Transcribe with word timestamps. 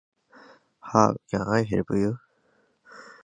How 0.79 1.13
can 1.29 1.43
I 1.43 1.61
help 1.61 1.91
you? 1.91 2.17